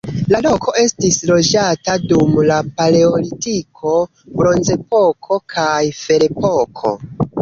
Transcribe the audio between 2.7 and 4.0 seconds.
paleolitiko,